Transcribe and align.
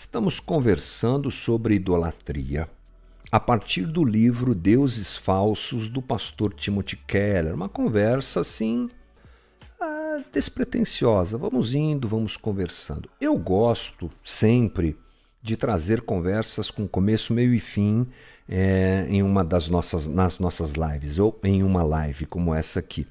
Estamos 0.00 0.40
conversando 0.40 1.30
sobre 1.30 1.74
idolatria 1.74 2.66
a 3.30 3.38
partir 3.38 3.84
do 3.84 4.02
livro 4.02 4.54
Deuses 4.54 5.14
Falsos 5.14 5.88
do 5.88 6.00
pastor 6.00 6.54
Timothy 6.54 6.96
Keller. 6.96 7.54
Uma 7.54 7.68
conversa 7.68 8.40
assim 8.40 8.88
ah, 9.78 10.22
despretensiosa. 10.32 11.36
Vamos 11.36 11.74
indo, 11.74 12.08
vamos 12.08 12.38
conversando. 12.38 13.10
Eu 13.20 13.36
gosto 13.36 14.10
sempre 14.24 14.96
de 15.42 15.56
trazer 15.56 16.02
conversas 16.02 16.70
com 16.70 16.86
começo, 16.86 17.32
meio 17.32 17.54
e 17.54 17.60
fim 17.60 18.06
é, 18.48 19.06
em 19.08 19.22
uma 19.22 19.44
das 19.44 19.68
nossas 19.68 20.06
nas 20.06 20.40
nossas 20.40 20.72
lives 20.72 21.18
ou 21.18 21.38
em 21.44 21.62
uma 21.62 21.84
live 21.84 22.26
como 22.26 22.54
essa 22.54 22.80
aqui. 22.80 23.06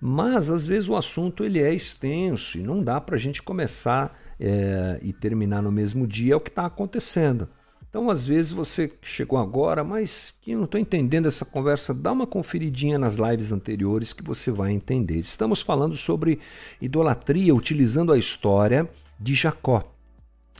Mas 0.00 0.50
às 0.50 0.66
vezes 0.66 0.88
o 0.88 0.96
assunto 0.96 1.44
ele 1.44 1.60
é 1.60 1.74
extenso 1.74 2.58
e 2.58 2.62
não 2.62 2.82
dá 2.82 3.00
para 3.00 3.16
a 3.16 3.18
gente 3.18 3.42
começar 3.42 4.16
é, 4.38 4.98
e 5.02 5.12
terminar 5.12 5.62
no 5.62 5.72
mesmo 5.72 6.06
dia 6.06 6.34
é 6.34 6.36
o 6.36 6.40
que 6.40 6.50
está 6.50 6.64
acontecendo. 6.64 7.48
Então, 7.94 8.10
às 8.10 8.26
vezes 8.26 8.50
você 8.50 8.92
chegou 9.00 9.38
agora, 9.38 9.84
mas 9.84 10.34
que 10.42 10.52
não 10.52 10.64
estou 10.64 10.80
entendendo 10.80 11.28
essa 11.28 11.44
conversa, 11.44 11.94
dá 11.94 12.10
uma 12.10 12.26
conferidinha 12.26 12.98
nas 12.98 13.14
lives 13.14 13.52
anteriores 13.52 14.12
que 14.12 14.20
você 14.20 14.50
vai 14.50 14.72
entender. 14.72 15.20
Estamos 15.20 15.60
falando 15.60 15.96
sobre 15.96 16.40
idolatria 16.80 17.54
utilizando 17.54 18.12
a 18.12 18.18
história 18.18 18.90
de 19.20 19.36
Jacó. 19.36 19.93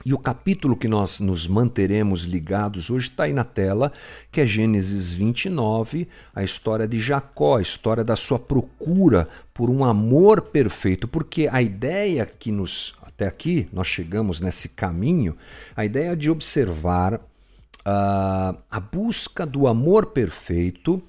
E 0.04 0.12
o 0.12 0.18
capítulo 0.18 0.76
que 0.76 0.88
nós 0.88 1.20
nos 1.20 1.46
manteremos 1.46 2.24
ligados 2.24 2.90
hoje 2.90 3.08
está 3.08 3.24
aí 3.24 3.32
na 3.32 3.44
tela, 3.44 3.92
que 4.30 4.40
é 4.40 4.46
Gênesis 4.46 5.12
29, 5.12 6.08
a 6.34 6.42
história 6.42 6.86
de 6.86 7.00
Jacó, 7.00 7.56
a 7.56 7.62
história 7.62 8.04
da 8.04 8.16
sua 8.16 8.38
procura 8.38 9.28
por 9.52 9.70
um 9.70 9.84
amor 9.84 10.42
perfeito, 10.42 11.06
porque 11.06 11.48
a 11.50 11.62
ideia 11.62 12.26
que 12.26 12.50
nos 12.50 12.94
até 13.02 13.28
aqui 13.28 13.68
nós 13.72 13.86
chegamos 13.86 14.40
nesse 14.40 14.68
caminho, 14.68 15.36
a 15.76 15.84
ideia 15.84 16.16
de 16.16 16.28
observar 16.28 17.14
uh, 17.14 18.58
a 18.68 18.80
busca 18.80 19.46
do 19.46 19.68
amor 19.68 20.06
perfeito 20.06 21.00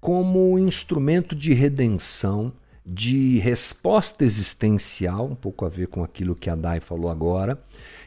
como 0.00 0.58
instrumento 0.58 1.34
de 1.34 1.52
redenção, 1.52 2.52
de 2.84 3.38
resposta 3.38 4.24
existencial, 4.24 5.26
um 5.26 5.34
pouco 5.34 5.64
a 5.64 5.68
ver 5.68 5.88
com 5.88 6.04
aquilo 6.04 6.34
que 6.34 6.50
a 6.50 6.54
Dai 6.54 6.80
falou 6.80 7.10
agora, 7.10 7.58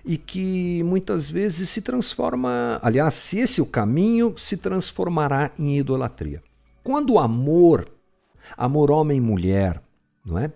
e 0.06 0.18
que 0.18 0.84
muitas 0.84 1.30
vezes 1.30 1.70
se 1.70 1.82
transforma, 1.82 2.80
aliás, 2.82 3.16
se 3.16 3.40
esse 3.40 3.60
é 3.60 3.64
o 3.64 3.68
caminho, 3.68 4.38
se 4.38 4.56
transformará 4.56 5.52
em 5.58 5.80
idolatria. 5.80 6.44
Quando 6.84 7.14
o 7.14 7.20
amor, 7.20 7.88
amor 8.56 8.92
homem-mulher, 8.92 9.82
não 10.26 10.38
é? 10.38 10.52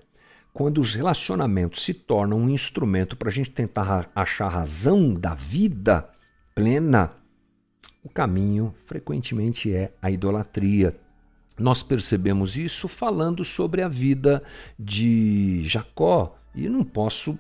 quando 0.53 0.81
os 0.81 0.94
relacionamentos 0.94 1.83
se 1.83 1.94
tornam 1.94 2.38
um 2.38 2.50
instrumento 2.50 3.16
para 3.16 3.30
a 3.30 3.31
gente 3.31 3.52
tentar 3.52 4.09
achar 4.13 4.45
a 4.45 4.50
razão 4.50 5.13
da 5.13 5.33
vida 5.33 6.09
plena, 6.53 7.11
o 8.03 8.09
caminho 8.09 8.73
frequentemente 8.85 9.73
é 9.73 9.94
a 10.02 10.11
idolatria. 10.11 10.95
Nós 11.57 11.83
percebemos 11.83 12.57
isso 12.57 12.88
falando 12.88 13.44
sobre 13.44 13.81
a 13.81 13.88
vida 13.88 14.41
de 14.80 15.63
Jacó, 15.66 16.35
e 16.55 16.67
não 16.67 16.83
posso 16.83 17.38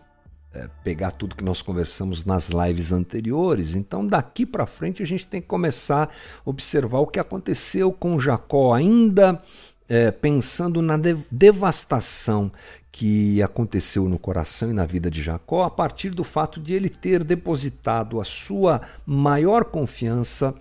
é, 0.53 0.69
pegar 0.83 1.11
tudo 1.11 1.35
que 1.35 1.43
nós 1.43 1.61
conversamos 1.61 2.25
nas 2.25 2.49
lives 2.49 2.91
anteriores. 2.91 3.75
Então, 3.75 4.05
daqui 4.05 4.45
para 4.45 4.65
frente, 4.65 5.01
a 5.01 5.05
gente 5.05 5.27
tem 5.27 5.41
que 5.41 5.47
começar 5.47 6.09
a 6.09 6.09
observar 6.49 6.99
o 6.99 7.07
que 7.07 7.19
aconteceu 7.19 7.91
com 7.91 8.19
Jacó, 8.19 8.73
ainda 8.73 9.41
é, 9.87 10.11
pensando 10.11 10.81
na 10.81 10.97
de 10.97 11.17
devastação 11.29 12.51
que 12.91 13.41
aconteceu 13.41 14.09
no 14.09 14.19
coração 14.19 14.69
e 14.69 14.73
na 14.73 14.85
vida 14.85 15.09
de 15.09 15.21
Jacó 15.21 15.63
a 15.63 15.69
partir 15.69 16.09
do 16.11 16.23
fato 16.23 16.59
de 16.59 16.73
ele 16.73 16.89
ter 16.89 17.23
depositado 17.23 18.19
a 18.19 18.23
sua 18.23 18.81
maior 19.05 19.65
confiança 19.65 20.53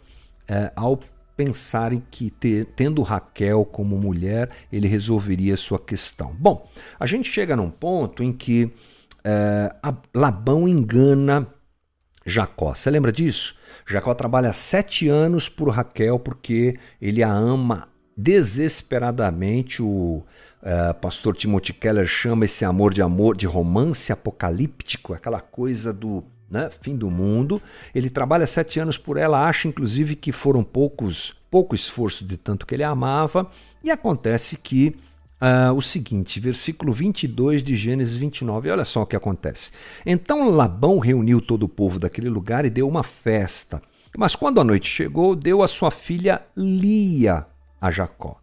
é, 0.46 0.72
ao 0.76 1.00
pensar 1.40 1.94
em 1.94 2.02
que, 2.10 2.30
ter, 2.30 2.66
tendo 2.76 3.00
Raquel 3.00 3.64
como 3.64 3.96
mulher, 3.96 4.50
ele 4.70 4.86
resolveria 4.86 5.56
sua 5.56 5.78
questão. 5.78 6.36
Bom, 6.38 6.68
a 6.98 7.06
gente 7.06 7.32
chega 7.32 7.56
num 7.56 7.70
ponto 7.70 8.22
em 8.22 8.30
que 8.30 8.70
é, 9.24 9.74
Labão 10.14 10.68
engana 10.68 11.46
Jacó. 12.26 12.74
Você 12.74 12.90
lembra 12.90 13.10
disso? 13.10 13.56
Jacó 13.86 14.12
trabalha 14.12 14.52
sete 14.52 15.08
anos 15.08 15.48
por 15.48 15.70
Raquel 15.70 16.18
porque 16.18 16.78
ele 17.00 17.22
a 17.22 17.32
ama 17.32 17.88
desesperadamente. 18.14 19.82
O 19.82 20.22
uh, 20.62 20.94
pastor 21.00 21.34
Timothy 21.34 21.72
Keller 21.72 22.06
chama 22.06 22.44
esse 22.44 22.66
amor 22.66 22.92
de 22.92 23.00
amor 23.00 23.34
de 23.34 23.46
romance 23.46 24.12
apocalíptico, 24.12 25.14
aquela 25.14 25.40
coisa 25.40 25.90
do 25.90 26.22
né, 26.50 26.68
fim 26.80 26.96
do 26.96 27.10
mundo. 27.10 27.62
Ele 27.94 28.10
trabalha 28.10 28.46
sete 28.46 28.80
anos 28.80 28.98
por 28.98 29.16
ela, 29.16 29.46
acha 29.46 29.68
inclusive 29.68 30.16
que 30.16 30.32
foram 30.32 30.64
poucos, 30.64 31.34
pouco 31.50 31.74
esforço 31.74 32.24
de 32.24 32.36
tanto 32.36 32.66
que 32.66 32.74
ele 32.74 32.84
amava. 32.84 33.50
E 33.82 33.90
acontece 33.90 34.56
que 34.58 34.96
uh, 35.40 35.72
o 35.74 35.80
seguinte, 35.80 36.38
versículo 36.38 36.92
22 36.92 37.62
de 37.62 37.74
Gênesis 37.74 38.16
29, 38.16 38.70
olha 38.70 38.84
só 38.84 39.02
o 39.02 39.06
que 39.06 39.16
acontece. 39.16 39.70
Então 40.04 40.50
Labão 40.50 40.98
reuniu 40.98 41.40
todo 41.40 41.64
o 41.64 41.68
povo 41.68 41.98
daquele 41.98 42.28
lugar 42.28 42.64
e 42.64 42.70
deu 42.70 42.88
uma 42.88 43.02
festa. 43.02 43.80
Mas 44.16 44.34
quando 44.34 44.60
a 44.60 44.64
noite 44.64 44.88
chegou, 44.88 45.36
deu 45.36 45.62
a 45.62 45.68
sua 45.68 45.90
filha 45.90 46.42
Lia 46.56 47.46
a 47.80 47.90
Jacó. 47.90 48.40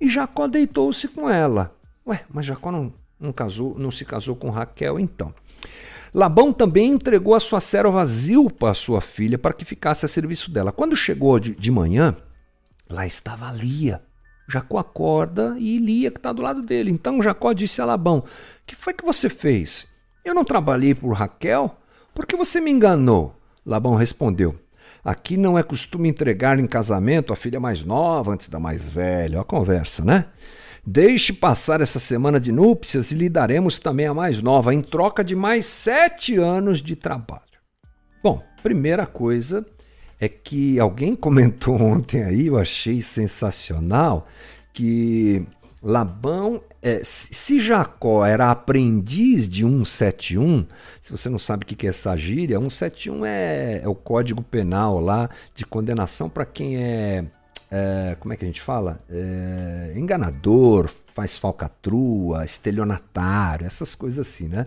E 0.00 0.08
Jacó 0.08 0.48
deitou-se 0.48 1.06
com 1.06 1.28
ela. 1.28 1.76
Ué, 2.06 2.24
mas 2.28 2.46
Jacó 2.46 2.72
não, 2.72 2.92
não, 3.20 3.32
casou, 3.32 3.78
não 3.78 3.90
se 3.90 4.04
casou 4.04 4.34
com 4.34 4.50
Raquel 4.50 4.98
então. 4.98 5.32
Labão 6.14 6.52
também 6.52 6.90
entregou 6.90 7.34
a 7.34 7.40
sua 7.40 7.58
serva 7.60 8.04
Zilpa, 8.04 8.70
a 8.70 8.74
sua 8.74 9.00
filha, 9.00 9.38
para 9.38 9.54
que 9.54 9.64
ficasse 9.64 10.04
a 10.04 10.08
serviço 10.08 10.50
dela. 10.50 10.70
Quando 10.70 10.94
chegou 10.94 11.40
de, 11.40 11.54
de 11.54 11.70
manhã, 11.70 12.16
lá 12.88 13.06
estava 13.06 13.50
Lia. 13.50 14.02
Jacó 14.48 14.78
acorda 14.78 15.56
e 15.58 15.78
Lia 15.78 16.10
que 16.10 16.18
está 16.18 16.32
do 16.32 16.42
lado 16.42 16.60
dele. 16.60 16.90
Então 16.90 17.22
Jacó 17.22 17.52
disse 17.54 17.80
a 17.80 17.86
Labão: 17.86 18.24
Que 18.66 18.76
foi 18.76 18.92
que 18.92 19.04
você 19.04 19.30
fez? 19.30 19.86
Eu 20.24 20.34
não 20.34 20.44
trabalhei 20.44 20.94
por 20.94 21.12
Raquel? 21.12 21.78
Por 22.14 22.26
que 22.26 22.36
você 22.36 22.60
me 22.60 22.70
enganou? 22.70 23.34
Labão 23.64 23.94
respondeu: 23.94 24.54
Aqui 25.02 25.38
não 25.38 25.58
é 25.58 25.62
costume 25.62 26.08
entregar 26.08 26.58
em 26.58 26.66
casamento 26.66 27.32
a 27.32 27.36
filha 27.36 27.58
mais 27.58 27.82
nova 27.82 28.32
antes 28.32 28.48
da 28.48 28.60
mais 28.60 28.90
velha. 28.90 29.36
Olha 29.36 29.40
a 29.40 29.44
conversa, 29.44 30.04
né? 30.04 30.26
Deixe 30.84 31.32
passar 31.32 31.80
essa 31.80 32.00
semana 32.00 32.40
de 32.40 32.50
núpcias 32.50 33.12
e 33.12 33.14
lhe 33.14 33.28
daremos 33.28 33.78
também 33.78 34.06
a 34.06 34.14
mais 34.14 34.42
nova, 34.42 34.74
em 34.74 34.80
troca 34.80 35.22
de 35.22 35.36
mais 35.36 35.64
sete 35.66 36.36
anos 36.36 36.82
de 36.82 36.96
trabalho. 36.96 37.42
Bom, 38.20 38.42
primeira 38.64 39.06
coisa 39.06 39.64
é 40.18 40.28
que 40.28 40.80
alguém 40.80 41.14
comentou 41.16 41.80
ontem 41.80 42.24
aí, 42.24 42.48
eu 42.48 42.58
achei 42.58 43.00
sensacional, 43.00 44.26
que 44.72 45.46
Labão, 45.80 46.60
é, 46.80 47.00
se 47.04 47.60
Jacó 47.60 48.26
era 48.26 48.50
aprendiz 48.50 49.48
de 49.48 49.62
171, 49.62 50.66
se 51.00 51.12
você 51.12 51.28
não 51.28 51.38
sabe 51.38 51.62
o 51.62 51.66
que 51.66 51.86
é 51.86 51.90
essa 51.90 52.16
gíria, 52.16 52.58
171 52.58 53.24
é, 53.24 53.80
é 53.84 53.88
o 53.88 53.94
código 53.94 54.42
penal 54.42 54.98
lá 54.98 55.30
de 55.54 55.64
condenação 55.64 56.28
para 56.28 56.44
quem 56.44 56.76
é, 56.76 57.24
é, 57.74 58.14
como 58.20 58.34
é 58.34 58.36
que 58.36 58.44
a 58.44 58.46
gente 58.46 58.60
fala? 58.60 59.00
É, 59.08 59.94
enganador, 59.96 60.90
faz 61.14 61.38
falcatrua, 61.38 62.44
estelionatário, 62.44 63.64
essas 63.64 63.94
coisas 63.94 64.28
assim, 64.28 64.46
né? 64.46 64.66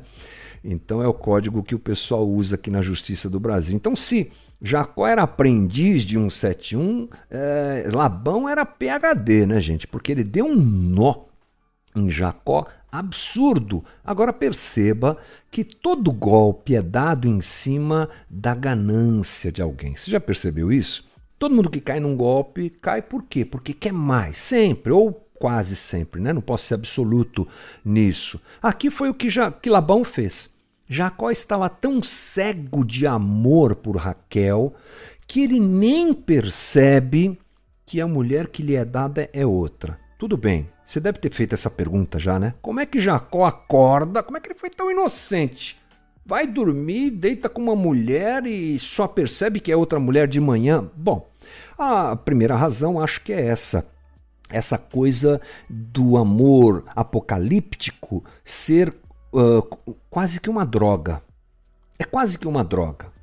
Então 0.63 1.03
é 1.03 1.07
o 1.07 1.13
código 1.13 1.61
que 1.61 1.75
o 1.75 1.79
pessoal 1.79 2.27
usa 2.27 2.55
aqui 2.55 2.71
na 2.71 2.81
Justiça 2.81 3.29
do 3.29 3.39
Brasil. 3.39 3.75
Então, 3.75 3.95
se 3.95 4.31
Jacó 4.59 5.05
era 5.05 5.21
aprendiz 5.21 6.01
de 6.01 6.15
171, 6.15 7.07
é, 7.29 7.87
Labão 7.93 8.49
era 8.49 8.65
PHD, 8.65 9.45
né, 9.45 9.61
gente? 9.61 9.85
Porque 9.85 10.11
ele 10.11 10.23
deu 10.23 10.47
um 10.47 10.55
nó 10.55 11.25
em 11.95 12.09
Jacó 12.09 12.65
absurdo. 12.91 13.83
Agora 14.03 14.33
perceba 14.33 15.15
que 15.51 15.63
todo 15.63 16.11
golpe 16.11 16.75
é 16.75 16.81
dado 16.81 17.27
em 17.27 17.39
cima 17.39 18.09
da 18.27 18.55
ganância 18.55 19.51
de 19.51 19.61
alguém. 19.61 19.95
Você 19.95 20.09
já 20.09 20.19
percebeu 20.19 20.71
isso? 20.71 21.05
Todo 21.45 21.53
mundo 21.53 21.69
que 21.69 21.79
cai 21.79 21.99
num 21.99 22.15
golpe 22.15 22.71
cai 22.71 23.03
por 23.03 23.21
quê? 23.21 23.45
Porque 23.45 23.71
quer 23.71 23.93
mais, 23.93 24.39
sempre, 24.39 24.91
ou 24.91 25.13
quase 25.35 25.75
sempre, 25.75 26.19
né? 26.19 26.33
Não 26.33 26.41
posso 26.41 26.65
ser 26.65 26.73
absoluto 26.73 27.47
nisso. 27.85 28.41
Aqui 28.59 28.89
foi 28.89 29.09
o 29.09 29.13
que, 29.13 29.27
que 29.61 29.69
Labão 29.69 30.03
fez. 30.03 30.49
Jacó 30.89 31.29
estava 31.29 31.69
tão 31.69 32.01
cego 32.01 32.83
de 32.83 33.05
amor 33.05 33.75
por 33.75 33.95
Raquel 33.95 34.73
que 35.27 35.43
ele 35.43 35.59
nem 35.59 36.15
percebe 36.15 37.37
que 37.85 38.01
a 38.01 38.07
mulher 38.07 38.47
que 38.47 38.63
lhe 38.63 38.73
é 38.73 38.83
dada 38.83 39.29
é 39.31 39.45
outra. 39.45 39.99
Tudo 40.17 40.35
bem, 40.35 40.67
você 40.83 40.99
deve 40.99 41.19
ter 41.19 41.31
feito 41.31 41.53
essa 41.53 41.69
pergunta 41.69 42.17
já, 42.17 42.39
né? 42.39 42.55
Como 42.59 42.79
é 42.79 42.87
que 42.87 42.99
Jacó 42.99 43.45
acorda? 43.45 44.23
Como 44.23 44.35
é 44.35 44.41
que 44.41 44.47
ele 44.47 44.57
foi 44.57 44.71
tão 44.71 44.89
inocente? 44.89 45.77
Vai 46.27 46.47
dormir, 46.47 47.11
deita 47.11 47.47
com 47.47 47.61
uma 47.61 47.75
mulher 47.75 48.47
e 48.47 48.79
só 48.79 49.07
percebe 49.07 49.59
que 49.59 49.71
é 49.71 49.77
outra 49.77 49.99
mulher 49.99 50.27
de 50.27 50.39
manhã? 50.39 50.89
Bom, 50.95 51.29
a 51.77 52.15
primeira 52.15 52.55
razão 52.55 52.99
acho 52.99 53.21
que 53.21 53.33
é 53.33 53.45
essa. 53.45 53.87
Essa 54.49 54.77
coisa 54.77 55.41
do 55.69 56.17
amor 56.17 56.83
apocalíptico 56.95 58.23
ser 58.43 58.95
uh, 59.33 59.95
quase 60.09 60.39
que 60.39 60.49
uma 60.49 60.65
droga. 60.65 61.21
É 61.97 62.03
quase 62.03 62.37
que 62.37 62.47
uma 62.47 62.63
droga. 62.63 63.15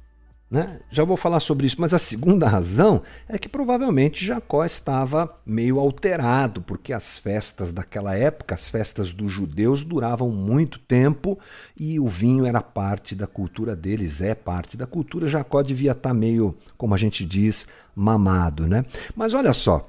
Né? 0.53 0.81
Já 0.91 1.03
vou 1.03 1.17
falar 1.17 1.41
sobre 1.41 1.67
isso, 1.67 1.81
mas 1.81 1.95
a 1.95 1.99
segunda 1.99 2.47
razão 2.47 3.01
é 3.27 3.39
que 3.39 3.49
provavelmente 3.49 4.23
Jacó 4.23 4.67
estava 4.67 5.35
meio 5.47 5.79
alterado, 5.79 6.61
porque 6.61 6.93
as 6.93 7.19
festas 7.19 7.73
daquela 7.73 8.15
época, 8.15 8.55
as 8.55 8.69
festas 8.69 9.15
dos 9.15 9.33
judeus, 9.33 9.83
duravam 9.83 10.29
muito 10.29 10.79
tempo 10.79 11.39
e 11.75 11.99
o 11.99 12.07
vinho 12.07 12.45
era 12.45 12.61
parte 12.61 13.15
da 13.15 13.27
cultura 13.27 13.75
deles, 13.75 14.21
é 14.21 14.35
parte 14.35 14.77
da 14.77 14.87
cultura. 14.87 15.27
Jacó 15.27 15.63
devia 15.63 15.93
estar 15.93 16.13
meio, 16.13 16.55
como 16.77 16.95
a 16.95 16.99
gente 16.99 17.25
diz, 17.25 17.67
mamado. 17.95 18.67
Né? 18.67 18.85
Mas 19.15 19.35
olha 19.35 19.53
só, 19.53 19.89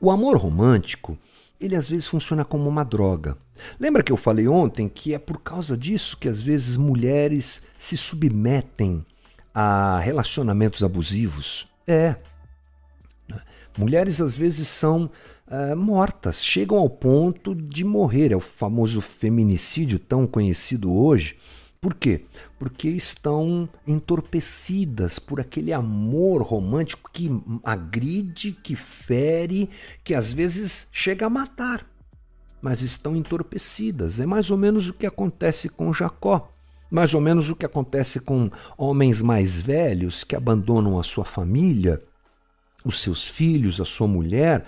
o 0.00 0.10
amor 0.10 0.36
romântico 0.36 1.18
ele 1.64 1.76
às 1.76 1.88
vezes 1.88 2.06
funciona 2.06 2.44
como 2.44 2.68
uma 2.68 2.84
droga. 2.84 3.36
Lembra 3.78 4.02
que 4.02 4.10
eu 4.10 4.16
falei 4.16 4.48
ontem 4.48 4.88
que 4.88 5.14
é 5.14 5.18
por 5.18 5.38
causa 5.38 5.76
disso 5.76 6.16
que 6.16 6.28
às 6.28 6.40
vezes 6.40 6.76
mulheres 6.76 7.64
se 7.78 7.96
submetem 7.96 9.04
a 9.54 9.98
relacionamentos 10.00 10.82
abusivos? 10.82 11.68
É. 11.86 12.16
Mulheres 13.78 14.20
às 14.20 14.36
vezes 14.36 14.68
são 14.68 15.10
uh, 15.46 15.76
mortas, 15.76 16.42
chegam 16.42 16.78
ao 16.78 16.90
ponto 16.90 17.54
de 17.54 17.84
morrer. 17.84 18.32
É 18.32 18.36
o 18.36 18.40
famoso 18.40 19.00
feminicídio 19.00 19.98
tão 19.98 20.26
conhecido 20.26 20.92
hoje. 20.92 21.36
Por 21.82 21.94
quê? 21.94 22.26
Porque 22.60 22.88
estão 22.88 23.68
entorpecidas 23.84 25.18
por 25.18 25.40
aquele 25.40 25.72
amor 25.72 26.40
romântico 26.40 27.10
que 27.12 27.28
agride, 27.64 28.52
que 28.52 28.76
fere, 28.76 29.68
que 30.04 30.14
às 30.14 30.32
vezes 30.32 30.86
chega 30.92 31.26
a 31.26 31.30
matar. 31.30 31.84
Mas 32.60 32.82
estão 32.82 33.16
entorpecidas. 33.16 34.20
É 34.20 34.26
mais 34.26 34.48
ou 34.48 34.56
menos 34.56 34.88
o 34.88 34.94
que 34.94 35.04
acontece 35.04 35.68
com 35.68 35.92
Jacó 35.92 36.48
mais 36.88 37.14
ou 37.14 37.22
menos 37.22 37.48
o 37.48 37.56
que 37.56 37.64
acontece 37.64 38.20
com 38.20 38.50
homens 38.76 39.22
mais 39.22 39.58
velhos 39.58 40.24
que 40.24 40.36
abandonam 40.36 41.00
a 41.00 41.02
sua 41.02 41.24
família, 41.24 42.02
os 42.84 43.00
seus 43.00 43.26
filhos, 43.26 43.80
a 43.80 43.84
sua 43.86 44.06
mulher, 44.06 44.66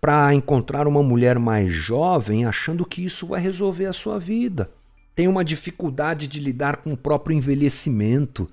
para 0.00 0.32
encontrar 0.32 0.88
uma 0.88 1.02
mulher 1.02 1.38
mais 1.38 1.70
jovem, 1.70 2.46
achando 2.46 2.86
que 2.86 3.04
isso 3.04 3.26
vai 3.26 3.42
resolver 3.42 3.84
a 3.84 3.92
sua 3.92 4.18
vida. 4.18 4.70
Tem 5.16 5.26
uma 5.26 5.42
dificuldade 5.42 6.28
de 6.28 6.38
lidar 6.38 6.76
com 6.76 6.92
o 6.92 6.96
próprio 6.96 7.34
envelhecimento, 7.34 8.48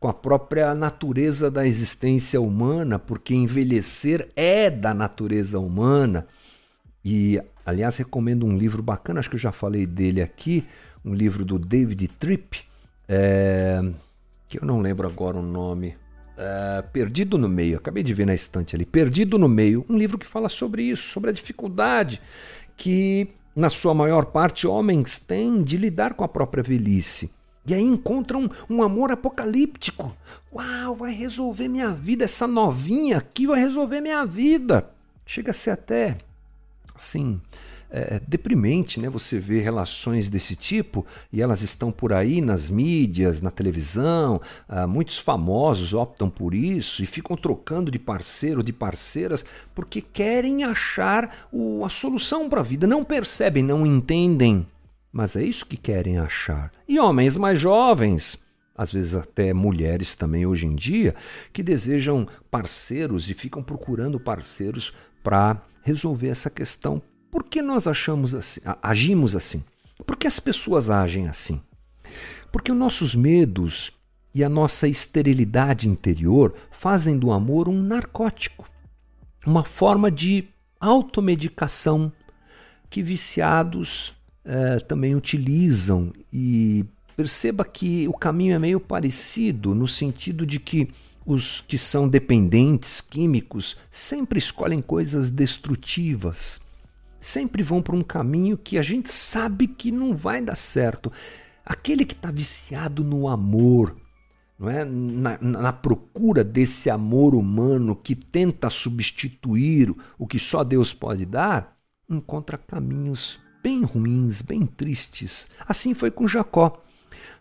com 0.00 0.08
a 0.08 0.14
própria 0.14 0.74
natureza 0.74 1.50
da 1.50 1.66
existência 1.66 2.40
humana, 2.40 2.98
porque 2.98 3.34
envelhecer 3.34 4.28
é 4.34 4.70
da 4.70 4.94
natureza 4.94 5.58
humana. 5.58 6.26
E, 7.04 7.38
aliás, 7.66 7.98
recomendo 7.98 8.46
um 8.46 8.56
livro 8.56 8.82
bacana, 8.82 9.20
acho 9.20 9.28
que 9.28 9.36
eu 9.36 9.40
já 9.40 9.52
falei 9.52 9.84
dele 9.84 10.22
aqui, 10.22 10.64
um 11.04 11.12
livro 11.14 11.44
do 11.44 11.58
David 11.58 12.08
Tripp, 12.18 12.62
é, 13.06 13.80
que 14.48 14.58
eu 14.58 14.64
não 14.64 14.80
lembro 14.80 15.06
agora 15.06 15.36
o 15.36 15.42
nome. 15.42 15.96
É, 16.38 16.82
Perdido 16.92 17.36
no 17.36 17.48
Meio, 17.48 17.76
acabei 17.76 18.02
de 18.02 18.14
ver 18.14 18.26
na 18.26 18.34
estante 18.34 18.74
ali. 18.74 18.86
Perdido 18.86 19.38
no 19.38 19.48
Meio, 19.48 19.84
um 19.86 19.98
livro 19.98 20.16
que 20.16 20.26
fala 20.26 20.48
sobre 20.48 20.82
isso, 20.82 21.10
sobre 21.10 21.28
a 21.28 21.32
dificuldade 21.32 22.22
que, 22.74 23.28
na 23.56 23.70
sua 23.70 23.94
maior 23.94 24.26
parte, 24.26 24.66
homens 24.66 25.18
têm 25.18 25.62
de 25.62 25.78
lidar 25.78 26.12
com 26.12 26.22
a 26.22 26.28
própria 26.28 26.62
velhice. 26.62 27.30
E 27.66 27.72
aí 27.72 27.82
encontram 27.82 28.50
um, 28.68 28.82
amor 28.82 29.10
apocalíptico. 29.10 30.14
Uau, 30.52 30.94
vai 30.94 31.12
resolver 31.12 31.66
minha 31.66 31.90
vida, 31.90 32.24
essa 32.24 32.46
novinha 32.46 33.16
aqui 33.16 33.46
vai 33.46 33.58
resolver 33.58 34.02
minha 34.02 34.24
vida. 34.26 34.88
Chega 35.24 35.50
a 35.52 35.54
ser 35.54 35.70
até 35.70 36.18
assim 36.94 37.40
é, 37.90 38.20
deprimente, 38.26 39.00
né? 39.00 39.08
Você 39.08 39.38
vê 39.38 39.60
relações 39.60 40.28
desse 40.28 40.56
tipo 40.56 41.06
e 41.32 41.40
elas 41.40 41.62
estão 41.62 41.92
por 41.92 42.12
aí 42.12 42.40
nas 42.40 42.68
mídias, 42.68 43.40
na 43.40 43.50
televisão. 43.50 44.40
Ah, 44.68 44.86
muitos 44.86 45.18
famosos 45.18 45.94
optam 45.94 46.28
por 46.28 46.54
isso 46.54 47.02
e 47.02 47.06
ficam 47.06 47.36
trocando 47.36 47.90
de 47.90 47.98
parceiro, 47.98 48.62
de 48.62 48.72
parceiras, 48.72 49.44
porque 49.74 50.00
querem 50.00 50.64
achar 50.64 51.46
o, 51.52 51.84
a 51.84 51.88
solução 51.88 52.48
para 52.48 52.60
a 52.60 52.64
vida. 52.64 52.86
Não 52.86 53.04
percebem, 53.04 53.62
não 53.62 53.86
entendem, 53.86 54.66
mas 55.12 55.36
é 55.36 55.42
isso 55.42 55.66
que 55.66 55.76
querem 55.76 56.18
achar. 56.18 56.72
E 56.88 56.98
homens 56.98 57.36
mais 57.36 57.58
jovens 57.58 58.44
às 58.76 58.92
vezes 58.92 59.14
até 59.14 59.54
mulheres 59.54 60.14
também 60.14 60.44
hoje 60.44 60.66
em 60.66 60.74
dia, 60.74 61.14
que 61.50 61.62
desejam 61.62 62.28
parceiros 62.50 63.30
e 63.30 63.34
ficam 63.34 63.62
procurando 63.62 64.20
parceiros 64.20 64.92
para 65.22 65.62
resolver 65.82 66.28
essa 66.28 66.50
questão 66.50 67.00
por 67.30 67.44
que 67.44 67.60
nós 67.60 67.86
achamos 67.86 68.34
assim, 68.34 68.60
agimos 68.82 69.34
assim? 69.36 69.62
Por 70.06 70.16
que 70.16 70.26
as 70.26 70.38
pessoas 70.38 70.90
agem 70.90 71.28
assim? 71.28 71.60
Porque 72.52 72.70
os 72.70 72.78
nossos 72.78 73.14
medos 73.14 73.90
e 74.34 74.44
a 74.44 74.48
nossa 74.48 74.86
esterilidade 74.86 75.88
interior 75.88 76.54
fazem 76.70 77.18
do 77.18 77.32
amor 77.32 77.68
um 77.68 77.82
narcótico, 77.82 78.68
uma 79.46 79.64
forma 79.64 80.10
de 80.10 80.44
automedicação 80.78 82.12
que 82.90 83.02
viciados 83.02 84.14
eh, 84.44 84.78
também 84.80 85.14
utilizam. 85.14 86.12
E 86.32 86.84
perceba 87.16 87.64
que 87.64 88.06
o 88.08 88.12
caminho 88.12 88.54
é 88.54 88.58
meio 88.58 88.78
parecido, 88.78 89.74
no 89.74 89.88
sentido 89.88 90.46
de 90.46 90.60
que 90.60 90.88
os 91.24 91.62
que 91.62 91.76
são 91.76 92.08
dependentes 92.08 93.00
químicos 93.00 93.76
sempre 93.90 94.38
escolhem 94.38 94.80
coisas 94.80 95.30
destrutivas 95.30 96.60
sempre 97.26 97.62
vão 97.62 97.82
para 97.82 97.96
um 97.96 98.02
caminho 98.02 98.56
que 98.56 98.78
a 98.78 98.82
gente 98.82 99.10
sabe 99.10 99.66
que 99.66 99.90
não 99.90 100.14
vai 100.14 100.40
dar 100.40 100.54
certo. 100.54 101.10
Aquele 101.64 102.04
que 102.04 102.14
está 102.14 102.30
viciado 102.30 103.02
no 103.02 103.26
amor, 103.26 103.96
não 104.56 104.70
é? 104.70 104.84
Na, 104.84 105.36
na, 105.40 105.72
procura 105.72 106.44
desse 106.44 106.88
amor 106.88 107.34
humano 107.34 107.96
que 107.96 108.14
tenta 108.14 108.70
substituir 108.70 109.92
o 110.16 110.26
que 110.26 110.38
só 110.38 110.62
Deus 110.62 110.94
pode 110.94 111.26
dar, 111.26 111.76
encontra 112.08 112.56
caminhos 112.56 113.40
bem 113.60 113.82
ruins, 113.82 114.40
bem 114.40 114.64
tristes. 114.64 115.48
Assim 115.66 115.94
foi 115.94 116.12
com 116.12 116.28
Jacó. 116.28 116.80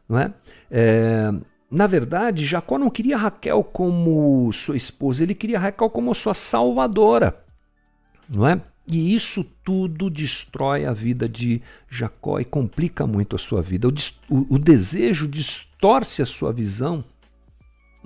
Não 0.10 0.18
é? 0.18 0.34
é 0.72 1.32
na 1.70 1.86
verdade, 1.86 2.46
Jacó 2.46 2.80
não 2.80 2.90
queria 2.90 3.18
Raquel 3.18 3.64
como 3.64 4.52
sua 4.52 4.78
esposa, 4.78 5.22
ele 5.22 5.36
queria 5.36 5.60
Raquel 5.60 5.90
como 5.90 6.14
sua 6.16 6.34
salvadora. 6.34 7.44
Não 8.30 8.48
é? 8.48 8.62
E 8.88 9.16
isso 9.16 9.44
tudo 9.64 10.10
destrói 10.10 10.86
a 10.86 10.94
vida 10.94 11.28
de 11.28 11.62
Jacó 11.90 12.40
e 12.40 12.46
complica 12.46 13.08
muito 13.08 13.36
a 13.36 13.40
sua 13.40 13.62
vida. 13.62 13.88
O, 13.88 13.92
o, 14.30 14.56
o, 14.56 14.60
desejo 14.60 15.28
distorce 15.28 16.22
a 16.22 16.26
sua 16.26 16.54
visão, 16.54 17.04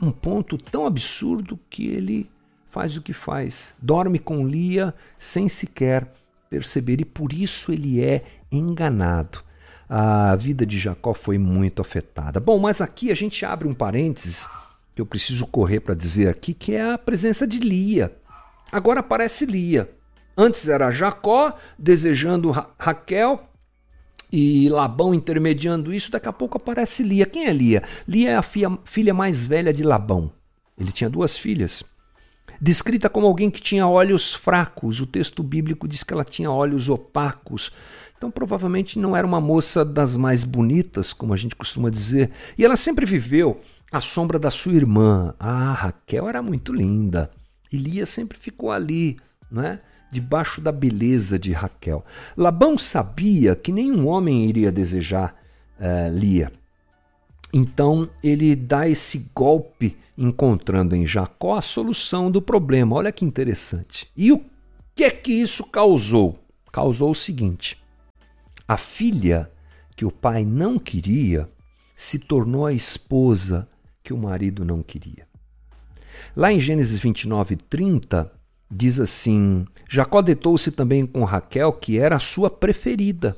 um 0.02 0.12
ponto 0.12 0.58
tão 0.58 0.86
absurdo 0.86 1.60
que 1.70 1.88
ele 1.88 2.30
faz 2.70 2.96
o 2.96 3.02
que 3.02 3.12
faz. 3.12 3.76
Dorme 3.82 4.20
com 4.20 4.48
Lia 4.48 4.94
sem 5.18 5.50
sequer 5.50 6.14
perceber, 6.50 7.02
e 7.02 7.06
por 7.06 7.34
isso 7.34 7.72
ele 7.72 8.02
é 8.02 8.24
enganado. 8.52 9.42
A 9.88 10.36
vida 10.36 10.66
de 10.66 10.80
Jacó 10.80 11.14
foi 11.14 11.38
muito 11.38 11.82
afetada. 11.82 12.40
Bom, 12.40 12.58
mas 12.58 12.80
aqui 12.80 13.12
a 13.12 13.16
gente 13.16 13.44
abre 13.44 13.68
um 13.68 13.74
parênteses 13.74 14.48
que 14.96 15.02
eu 15.02 15.06
preciso 15.06 15.46
correr 15.48 15.80
para 15.80 15.96
dizer 15.96 16.30
aqui, 16.30 16.54
que 16.54 16.74
é 16.74 16.94
a 16.94 16.98
presença 16.98 17.46
de 17.46 17.60
Lia. 17.60 18.16
Agora 18.72 19.00
aparece 19.00 19.46
Lia. 19.46 19.90
Antes 20.42 20.70
era 20.70 20.90
Jacó 20.90 21.54
desejando 21.78 22.50
Ra 22.50 22.70
Raquel 22.80 23.44
e 24.32 24.70
Labão 24.70 25.14
intermediando 25.14 25.94
isso. 25.94 26.10
Daqui 26.10 26.30
a 26.30 26.34
pouco 26.34 26.56
aparece 26.56 27.04
Lia. 27.04 27.26
Quem 27.26 27.48
é 27.48 27.52
Lia? 27.52 27.84
Lia 28.08 28.30
é 28.30 28.36
a 28.38 28.42
filha, 28.42 28.80
filha 28.86 29.14
mais 29.14 29.46
velha 29.46 29.74
de 29.74 29.84
Labão. 29.84 30.32
Ele 30.78 30.94
tinha 30.94 31.10
duas 31.10 31.38
filhas. 31.38 31.84
Descrita 32.62 33.10
como 33.10 33.28
alguém 33.28 33.52
que 33.52 33.62
tinha 33.62 33.86
olhos 33.86 34.34
fracos, 34.34 35.02
o 35.02 35.06
texto 35.06 35.44
bíblico 35.44 35.90
diz 35.90 36.04
que 36.04 36.14
ela 36.14 36.24
tinha 36.24 36.50
olhos 36.50 36.88
opacos. 36.88 37.70
Então, 38.18 38.32
provavelmente 38.32 38.98
não 38.98 39.18
era 39.18 39.28
uma 39.28 39.42
moça 39.42 39.84
das 39.84 40.16
mais 40.16 40.46
bonitas, 40.46 41.12
como 41.12 41.34
a 41.34 41.38
gente 41.38 41.54
costuma 41.54 41.90
dizer. 41.90 42.32
E 42.58 42.64
ela 42.64 42.78
sempre 42.78 43.06
viveu 43.06 43.60
à 43.92 44.00
sombra 44.00 44.40
da 44.40 44.50
sua 44.50 44.72
irmã. 44.72 45.36
Ah, 45.38 45.74
Raquel 45.74 46.30
era 46.30 46.42
muito 46.42 46.72
linda. 46.72 47.30
E 47.70 47.76
Lia 47.76 48.06
sempre 48.06 48.38
ficou 48.38 48.72
ali, 48.72 49.20
não 49.52 49.64
é? 49.64 49.82
Debaixo 50.12 50.62
da 50.62 50.72
beleza 50.72 51.38
de 51.38 51.52
Raquel. 51.52 52.04
Labão 52.36 52.78
sabia 52.78 53.56
que 53.56 53.72
nenhum 53.72 54.08
homem 54.08 54.46
iria 54.46 54.72
desejar 54.72 55.36
uh, 55.80 56.18
Lia. 56.18 56.52
Então 57.54 58.10
ele 58.24 58.56
dá 58.56 58.88
esse 58.88 59.30
golpe, 59.34 59.98
encontrando 60.18 60.96
em 60.96 61.06
Jacó 61.06 61.58
a 61.58 61.62
solução 61.62 62.30
do 62.30 62.42
problema. 62.42 62.96
Olha 62.96 63.12
que 63.12 63.26
interessante. 63.26 64.10
E 64.16 64.32
o 64.32 64.44
que 64.94 65.04
é 65.04 65.12
que 65.12 65.32
isso 65.32 65.64
causou? 65.66 66.40
Causou 66.72 67.12
o 67.12 67.16
seguinte: 67.16 67.82
a 68.68 68.78
filha 68.78 69.52
que 69.96 70.06
o 70.06 70.12
pai 70.12 70.46
não 70.46 70.78
queria 70.78 71.50
se 71.96 72.20
tornou 72.20 72.66
a 72.66 72.74
esposa 72.74 73.68
que 74.04 74.14
o 74.14 74.18
marido 74.18 74.64
não 74.64 74.82
queria. 74.82 75.28
Lá 76.36 76.54
em 76.54 76.60
Gênesis 76.60 77.00
29, 77.00 77.56
30, 77.56 78.32
diz 78.70 79.00
assim: 79.00 79.66
Jacó 79.88 80.22
deitou-se 80.22 80.72
também 80.72 81.06
com 81.06 81.24
Raquel, 81.24 81.74
que 81.74 81.98
era 81.98 82.18
a 82.18 82.20
sua 82.20 82.50
preferida, 82.50 83.38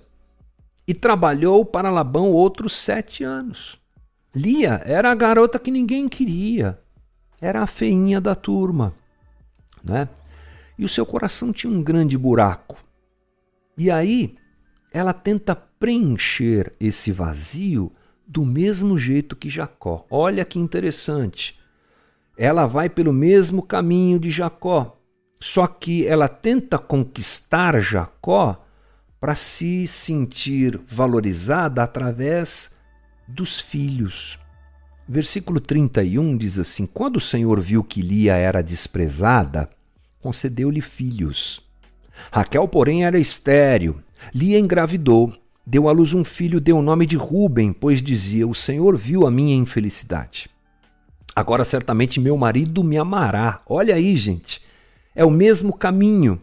e 0.88 0.94
trabalhou 0.94 1.64
para 1.64 1.92
Labão 1.92 2.32
outros 2.32 2.76
sete 2.76 3.24
anos. 3.24 3.80
Lia 4.36 4.82
era 4.86 5.12
a 5.12 5.16
garota 5.16 5.60
que 5.60 5.72
ninguém 5.72 6.08
queria. 6.08 6.80
Era 7.40 7.64
a 7.64 7.68
feinha 7.68 8.22
da 8.22 8.36
turma, 8.36 8.94
né? 9.84 10.08
E 10.78 10.86
o 10.86 10.90
seu 10.90 11.06
coração 11.06 11.52
tinha 11.52 11.72
um 11.72 11.82
grande 11.82 12.18
buraco. 12.18 12.78
E 13.78 13.90
aí 13.90 14.36
ela 14.94 15.14
tenta 15.14 15.56
preencher 15.56 16.74
esse 16.80 17.12
vazio 17.12 17.92
do 18.28 18.46
mesmo 18.46 18.98
jeito 18.98 19.36
que 19.36 19.50
Jacó. 19.50 20.06
Olha 20.10 20.46
que 20.46 20.60
interessante. 20.60 21.60
Ela 22.38 22.66
vai 22.66 22.90
pelo 22.90 23.12
mesmo 23.12 23.62
caminho 23.62 24.20
de 24.20 24.30
Jacó, 24.30 25.01
só 25.42 25.66
que 25.66 26.06
ela 26.06 26.28
tenta 26.28 26.78
conquistar 26.78 27.82
Jacó 27.82 28.64
para 29.20 29.34
se 29.34 29.88
sentir 29.88 30.80
valorizada 30.88 31.82
através 31.82 32.76
dos 33.28 33.60
filhos. 33.60 34.38
Versículo 35.10 35.60
31 35.60 36.38
diz 36.38 36.60
assim: 36.60 36.86
Quando 36.86 37.18
o 37.18 37.20
Senhor 37.20 37.60
viu 37.60 37.84
que 37.84 38.04
Lia 38.04 38.36
era 38.36 38.62
desprezada, 38.62 39.68
concedeu-lhe 40.22 40.80
filhos. 40.80 41.60
Raquel, 42.32 42.68
porém, 42.68 43.04
era 43.04 43.18
estéril. 43.18 44.00
Lia 44.32 44.60
engravidou, 44.60 45.34
deu 45.66 45.90
à 45.90 45.92
luz 45.92 46.14
um 46.14 46.24
filho, 46.24 46.62
deu 46.62 46.78
o 46.78 46.84
nome 46.84 47.08
de 47.08 47.16
Ruben, 47.16 47.74
pois 47.74 48.00
dizia: 48.00 48.48
O 48.48 48.54
Senhor 48.54 48.96
viu 48.96 49.26
a 49.26 49.32
minha 49.32 49.56
infelicidade. 49.56 50.52
Agora 51.36 51.64
certamente 51.64 52.20
meu 52.20 52.38
marido 52.38 52.84
me 52.84 52.98
amará. 52.98 53.60
Olha 53.66 53.96
aí, 53.96 54.16
gente. 54.16 54.62
É 55.16 55.26
o 55.26 55.30
mesmo 55.30 55.74
caminho, 55.78 56.42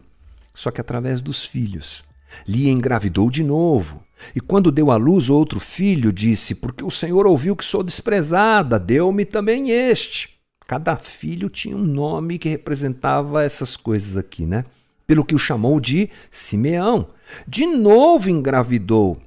só 0.53 0.71
que 0.71 0.81
através 0.81 1.21
dos 1.21 1.43
filhos. 1.45 2.03
Lia 2.47 2.71
engravidou 2.71 3.29
de 3.29 3.43
novo. 3.43 4.03
E 4.35 4.39
quando 4.39 4.71
deu 4.71 4.91
à 4.91 4.97
luz 4.97 5.29
outro 5.29 5.59
filho, 5.59 6.11
disse: 6.11 6.53
Porque 6.53 6.83
o 6.83 6.91
Senhor 6.91 7.25
ouviu 7.25 7.55
que 7.55 7.65
sou 7.65 7.81
desprezada, 7.81 8.77
deu-me 8.77 9.25
também 9.25 9.71
este. 9.71 10.37
Cada 10.67 10.95
filho 10.97 11.49
tinha 11.49 11.75
um 11.75 11.83
nome 11.83 12.37
que 12.37 12.49
representava 12.49 13.43
essas 13.43 13.75
coisas 13.75 14.15
aqui, 14.15 14.45
né? 14.45 14.65
Pelo 15.07 15.25
que 15.25 15.33
o 15.33 15.39
chamou 15.39 15.79
de 15.79 16.09
Simeão. 16.29 17.07
De 17.47 17.65
novo 17.65 18.29
engravidou. 18.29 19.19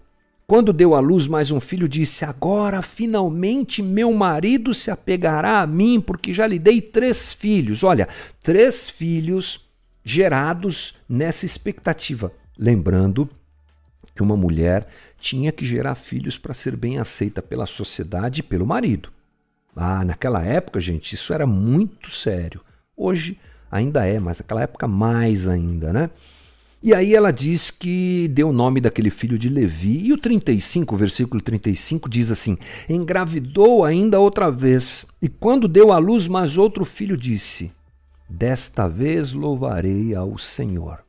Quando 0.53 0.71
deu 0.71 0.95
à 0.95 1.01
luz 1.01 1.27
mais 1.27 1.51
um 1.51 1.59
filho, 1.59 1.89
disse: 1.89 2.27
Agora 2.27 2.83
finalmente 2.83 3.81
meu 3.81 4.13
marido 4.13 4.75
se 4.75 4.91
apegará 4.91 5.63
a 5.63 5.67
mim, 5.67 5.99
porque 5.99 6.31
já 6.35 6.47
lhe 6.47 6.59
dei 6.59 6.79
três 6.79 7.33
filhos. 7.33 7.83
Olha, 7.83 8.07
três 8.43 8.91
filhos 8.91 9.67
gerados 10.05 10.99
nessa 11.09 11.47
expectativa. 11.47 12.31
Lembrando 12.59 13.31
que 14.15 14.23
uma 14.23 14.37
mulher 14.37 14.87
tinha 15.19 15.51
que 15.51 15.65
gerar 15.65 15.95
filhos 15.95 16.37
para 16.37 16.53
ser 16.53 16.77
bem 16.77 16.99
aceita 16.99 17.41
pela 17.41 17.65
sociedade 17.65 18.41
e 18.41 18.43
pelo 18.43 18.67
marido. 18.67 19.09
Ah, 19.75 20.05
naquela 20.05 20.45
época, 20.45 20.83
gente, 20.83 21.15
isso 21.15 21.33
era 21.33 21.47
muito 21.47 22.11
sério. 22.11 22.61
Hoje 22.95 23.39
ainda 23.71 24.05
é, 24.05 24.21
mas 24.21 24.37
naquela 24.37 24.61
época 24.61 24.87
mais 24.87 25.49
ainda, 25.49 25.95
né? 25.95 26.11
E 26.85 26.93
aí 26.93 27.15
ela 27.15 27.33
diz 27.33 27.71
que 27.71 28.27
deu 28.29 28.49
o 28.49 28.53
nome 28.53 28.81
daquele 28.81 29.09
filho 29.09 29.39
de 29.39 29.49
Levi. 29.49 30.07
E 30.07 30.13
o 30.13 30.19
35, 30.19 30.97
versículo 30.97 31.41
35 31.41 32.11
diz 32.11 32.29
assim: 32.29 32.59
Engravidou 32.89 33.85
ainda 33.85 34.19
outra 34.19 34.51
vez, 34.51 35.07
e 35.21 35.29
quando 35.29 35.69
deu 35.69 35.93
à 35.93 35.99
luz 35.99 36.27
mais 36.27 36.59
outro 36.59 36.85
filho, 36.85 37.17
disse: 37.17 37.71
Desta 38.29 38.89
vez 38.89 39.33
louvarei 39.33 40.13
ao 40.13 40.37
Senhor. 40.37 41.05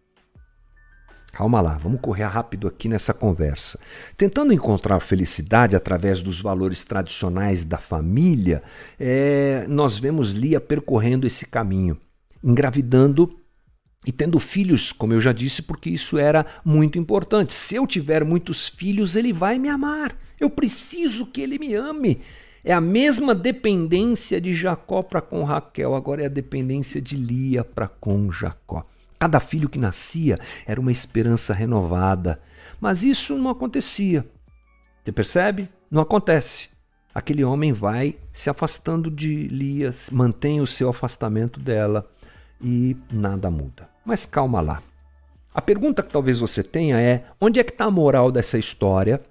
Calma 1.32 1.60
lá, 1.60 1.80
vamos 1.80 2.00
correr 2.00 2.26
rápido 2.26 2.68
aqui 2.68 2.88
nessa 2.88 3.12
conversa. 3.12 3.80
Tentando 4.16 4.54
encontrar 4.54 5.00
felicidade 5.00 5.76
através 5.76 6.22
dos 6.22 6.40
valores 6.40 6.84
tradicionais 6.84 7.64
da 7.64 7.80
família, 7.80 8.62
é, 9.00 9.66
nós 9.68 9.98
vemos 9.98 10.34
Lia 10.34 10.62
percorrendo 10.62 11.26
esse 11.26 11.48
caminho, 11.48 11.98
engravidando 12.44 13.36
e 14.06 14.12
tendo 14.12 14.40
filhos, 14.40 14.92
como 14.92 15.14
eu 15.14 15.22
já 15.22 15.32
disse, 15.32 15.62
porque 15.62 15.90
isso 15.90 16.18
era 16.18 16.46
muito 16.64 17.00
importante. 17.00 17.54
Se 17.54 17.76
eu 17.76 17.88
tiver 17.88 18.24
muitos 18.26 18.68
filhos, 18.68 19.16
ele 19.16 19.32
vai 19.32 19.58
me 19.58 19.70
amar. 19.70 20.16
Eu 20.40 20.50
preciso 20.50 21.26
que 21.26 21.42
ele 21.42 21.58
me 21.58 21.74
ame. 21.74 22.22
É 22.64 22.74
a 22.74 22.82
mesma 22.82 23.34
dependência 23.36 24.40
de 24.40 24.54
Jacó 24.54 25.02
para 25.02 25.22
com 25.22 25.44
Raquel, 25.44 25.96
agora 25.96 26.24
é 26.24 26.26
a 26.26 26.30
dependência 26.30 27.02
de 27.02 27.16
Lia 27.16 27.64
para 27.64 27.88
com 27.88 28.32
Jacó. 28.32 28.86
Cada 29.20 29.40
filho 29.40 29.70
que 29.70 29.80
nascia 29.80 30.38
era 30.66 30.80
uma 30.80 30.92
esperança 30.92 31.54
renovada. 31.54 32.42
Mas 32.80 33.04
isso 33.04 33.38
não 33.38 33.50
acontecia. 33.50 34.26
Você 35.02 35.12
percebe? 35.12 35.70
Não 35.90 36.02
acontece. 36.02 36.70
Aquele 37.14 37.44
homem 37.44 37.72
vai 37.72 38.18
se 38.32 38.50
afastando 38.50 39.12
de 39.12 39.48
Lia, 39.48 39.94
mantém 40.12 40.60
o 40.60 40.68
seu 40.68 40.90
afastamento 40.90 41.60
dela 41.60 42.10
e 42.64 42.96
nada 43.12 43.52
muda. 43.52 43.90
Mas 44.06 44.26
calma 44.26 44.62
lá. 44.62 44.82
A 45.54 45.62
pergunta 45.62 46.02
que 46.02 46.12
talvez 46.12 46.40
você 46.40 46.64
tenha 46.64 47.00
é: 47.00 47.26
onde 47.40 47.60
é 47.60 47.64
que 47.64 47.72
está 47.72 47.86
a 47.86 47.92
moral 47.92 48.32
dessa 48.32 48.58
história? 48.58 49.22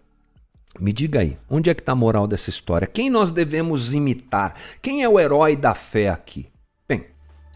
Me 0.79 0.93
diga 0.93 1.21
aí, 1.21 1.37
onde 1.51 1.69
é 1.69 1.75
que 1.75 1.83
está 1.83 1.93
a 1.93 1.97
moral 1.97 2.27
dessa 2.27 2.49
história? 2.49 2.87
Quem 2.87 3.11
nós 3.11 3.31
devemos 3.31 3.93
imitar? 3.93 4.55
Quem 4.81 5.03
é 5.03 5.09
o 5.09 5.19
herói 5.19 5.57
da 5.57 5.75
fé 5.75 6.09
aqui? 6.09 6.53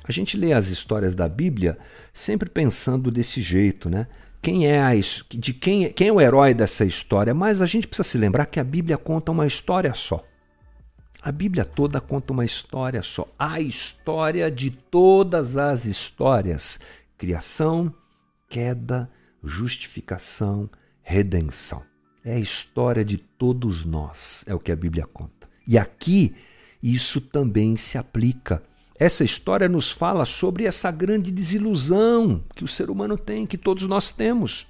A 0.08 0.12
gente 0.12 0.36
lê 0.36 0.52
as 0.52 0.68
histórias 0.68 1.14
da 1.14 1.28
Bíblia 1.28 1.76
sempre 2.12 2.48
pensando 2.48 3.10
desse 3.10 3.42
jeito, 3.42 3.90
né? 3.90 4.06
Quem 4.40 4.68
é 4.68 4.80
a, 4.80 4.92
de 5.30 5.52
quem, 5.52 5.90
quem 5.90 6.08
é 6.08 6.12
o 6.12 6.20
herói 6.20 6.54
dessa 6.54 6.84
história? 6.84 7.34
Mas 7.34 7.60
a 7.60 7.66
gente 7.66 7.88
precisa 7.88 8.08
se 8.08 8.16
lembrar 8.16 8.46
que 8.46 8.60
a 8.60 8.64
Bíblia 8.64 8.96
conta 8.96 9.32
uma 9.32 9.46
história 9.46 9.92
só. 9.94 10.24
A 11.26 11.32
Bíblia 11.32 11.64
toda 11.64 12.00
conta 12.00 12.32
uma 12.32 12.44
história 12.44 13.02
só. 13.02 13.26
A 13.36 13.60
história 13.60 14.48
de 14.48 14.70
todas 14.70 15.56
as 15.56 15.84
histórias: 15.84 16.78
criação, 17.18 17.92
queda, 18.48 19.10
justificação, 19.42 20.70
redenção. 21.02 21.82
É 22.24 22.34
a 22.34 22.38
história 22.38 23.04
de 23.04 23.16
todos 23.16 23.84
nós, 23.84 24.44
é 24.46 24.54
o 24.54 24.60
que 24.60 24.70
a 24.70 24.76
Bíblia 24.76 25.04
conta. 25.04 25.48
E 25.66 25.76
aqui 25.76 26.32
isso 26.80 27.20
também 27.20 27.74
se 27.74 27.98
aplica 27.98 28.62
essa 28.96 29.24
história 29.24 29.68
nos 29.68 29.90
fala 29.90 30.24
sobre 30.24 30.64
essa 30.64 30.92
grande 30.92 31.32
desilusão 31.32 32.44
que 32.54 32.62
o 32.62 32.68
ser 32.68 32.88
humano 32.88 33.18
tem, 33.18 33.44
que 33.44 33.58
todos 33.58 33.82
nós 33.88 34.12
temos. 34.12 34.68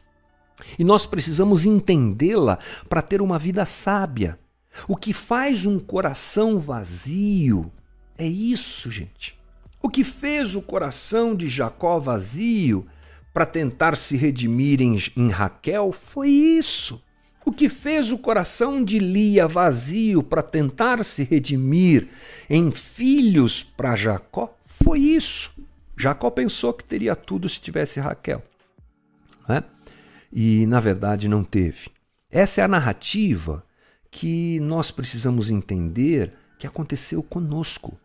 E 0.78 0.84
nós 0.84 1.04
precisamos 1.04 1.66
entendê-la 1.66 2.58
para 2.88 3.02
ter 3.02 3.20
uma 3.20 3.38
vida 3.38 3.66
sábia. 3.66 4.38
O 4.88 4.96
que 4.96 5.12
faz 5.12 5.66
um 5.66 5.78
coração 5.78 6.58
vazio 6.58 7.72
é 8.18 8.26
isso, 8.26 8.90
gente. 8.90 9.36
O 9.82 9.88
que 9.88 10.02
fez 10.02 10.54
o 10.54 10.62
coração 10.62 11.34
de 11.34 11.48
Jacó 11.48 11.98
vazio 11.98 12.86
para 13.32 13.46
tentar 13.46 13.96
se 13.96 14.16
redimir 14.16 14.80
em, 14.80 14.96
em 15.16 15.28
Raquel 15.28 15.92
foi 15.92 16.30
isso. 16.30 17.02
O 17.44 17.52
que 17.52 17.68
fez 17.68 18.10
o 18.10 18.18
coração 18.18 18.82
de 18.82 18.98
Lia 18.98 19.46
vazio 19.46 20.22
para 20.22 20.42
tentar 20.42 21.04
se 21.04 21.22
redimir 21.22 22.08
em 22.50 22.72
filhos 22.72 23.62
para 23.62 23.94
Jacó 23.94 24.56
foi 24.66 25.00
isso. 25.00 25.54
Jacó 25.96 26.30
pensou 26.30 26.72
que 26.72 26.82
teria 26.82 27.14
tudo 27.14 27.48
se 27.48 27.60
tivesse 27.60 28.00
Raquel. 28.00 28.42
Né? 29.48 29.62
E 30.32 30.66
na 30.66 30.80
verdade 30.80 31.28
não 31.28 31.44
teve. 31.44 31.90
Essa 32.30 32.62
é 32.62 32.64
a 32.64 32.68
narrativa 32.68 33.65
que 34.16 34.58
nós 34.60 34.90
precisamos 34.90 35.50
entender 35.50 36.34
que 36.58 36.66
aconteceu 36.66 37.22
conosco. 37.22 38.00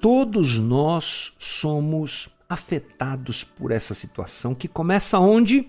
Todos 0.00 0.58
nós 0.58 1.34
somos 1.38 2.30
afetados 2.48 3.44
por 3.44 3.70
essa 3.70 3.92
situação 3.92 4.54
que 4.54 4.66
começa 4.66 5.18
onde? 5.18 5.68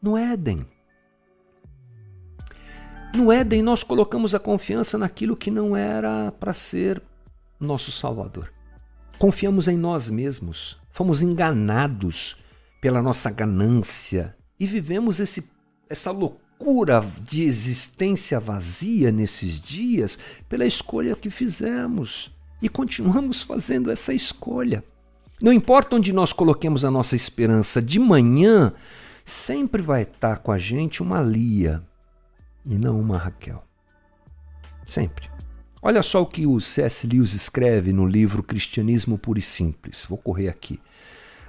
No 0.00 0.16
Éden. 0.16 0.66
No 3.14 3.30
Éden, 3.30 3.60
nós 3.60 3.82
colocamos 3.82 4.34
a 4.34 4.38
confiança 4.38 4.96
naquilo 4.96 5.36
que 5.36 5.50
não 5.50 5.76
era 5.76 6.32
para 6.32 6.54
ser 6.54 7.02
nosso 7.60 7.92
Salvador. 7.92 8.50
Confiamos 9.18 9.68
em 9.68 9.76
nós 9.76 10.08
mesmos, 10.08 10.80
fomos 10.90 11.20
enganados 11.20 12.42
pela 12.80 13.02
nossa 13.02 13.30
ganância 13.30 14.34
e 14.58 14.66
vivemos 14.66 15.20
esse, 15.20 15.52
essa 15.86 16.10
loucura 16.10 16.49
de 17.22 17.42
existência 17.42 18.38
vazia 18.38 19.10
nesses 19.10 19.60
dias 19.60 20.18
pela 20.48 20.66
escolha 20.66 21.16
que 21.16 21.30
fizemos 21.30 22.30
e 22.60 22.68
continuamos 22.68 23.42
fazendo 23.42 23.90
essa 23.90 24.12
escolha. 24.12 24.84
Não 25.42 25.52
importa 25.52 25.96
onde 25.96 26.12
nós 26.12 26.32
coloquemos 26.32 26.84
a 26.84 26.90
nossa 26.90 27.16
esperança, 27.16 27.80
de 27.80 27.98
manhã 27.98 28.72
sempre 29.24 29.80
vai 29.80 30.02
estar 30.02 30.38
com 30.38 30.52
a 30.52 30.58
gente 30.58 31.02
uma 31.02 31.20
Lia 31.20 31.82
e 32.64 32.76
não 32.76 33.00
uma 33.00 33.16
Raquel. 33.16 33.64
Sempre. 34.84 35.30
Olha 35.80 36.02
só 36.02 36.20
o 36.20 36.26
que 36.26 36.46
o 36.46 36.60
C.S. 36.60 37.06
Lewis 37.06 37.32
escreve 37.32 37.90
no 37.90 38.06
livro 38.06 38.42
Cristianismo 38.42 39.16
Puro 39.16 39.38
e 39.38 39.42
Simples. 39.42 40.04
Vou 40.06 40.18
correr 40.18 40.48
aqui. 40.48 40.78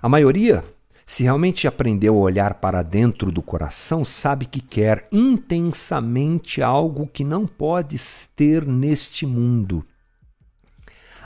A 0.02 0.08
maioria 0.08 0.64
se 1.12 1.24
realmente 1.24 1.68
aprendeu 1.68 2.16
a 2.16 2.22
olhar 2.22 2.54
para 2.54 2.82
dentro 2.82 3.34
do 3.34 3.42
coração, 3.42 4.06
sabe 4.06 4.46
que 4.46 4.62
quer 4.62 5.10
intensamente 5.12 6.62
algo 6.62 7.06
que 7.06 7.22
não 7.22 7.46
pode 7.46 8.00
ter 8.34 8.66
neste 8.66 9.26
mundo. 9.26 9.86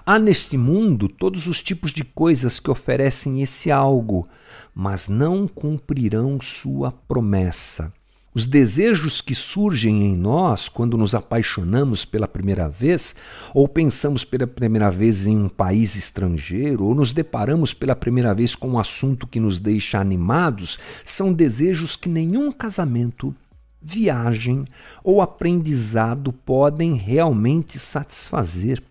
Há 0.03 0.17
neste 0.17 0.57
mundo 0.57 1.07
todos 1.07 1.45
os 1.45 1.61
tipos 1.61 1.91
de 1.91 2.03
coisas 2.03 2.59
que 2.59 2.71
oferecem 2.71 3.43
esse 3.43 3.69
algo, 3.69 4.27
mas 4.73 5.07
não 5.07 5.47
cumprirão 5.47 6.41
sua 6.41 6.91
promessa. 6.91 7.93
Os 8.35 8.45
desejos 8.45 9.21
que 9.21 9.33
surgem 9.33 10.03
em 10.03 10.13
nós 10.13 10.67
quando 10.67 10.97
nos 10.97 11.15
apaixonamos 11.15 12.03
pela 12.03 12.27
primeira 12.27 12.67
vez, 12.67 13.15
ou 13.53 13.65
pensamos 13.65 14.25
pela 14.25 14.45
primeira 14.45 14.91
vez 14.91 15.25
em 15.25 15.37
um 15.37 15.47
país 15.47 15.95
estrangeiro, 15.95 16.83
ou 16.83 16.93
nos 16.93 17.13
deparamos 17.13 17.73
pela 17.73 17.95
primeira 17.95 18.33
vez 18.33 18.53
com 18.53 18.71
um 18.71 18.77
assunto 18.77 19.25
que 19.25 19.39
nos 19.39 19.57
deixa 19.57 20.01
animados, 20.01 20.77
são 21.05 21.31
desejos 21.31 21.95
que 21.95 22.09
nenhum 22.09 22.51
casamento, 22.51 23.33
viagem 23.81 24.65
ou 25.01 25.21
aprendizado 25.21 26.33
podem 26.33 26.93
realmente 26.93 27.79
satisfazer. 27.79 28.83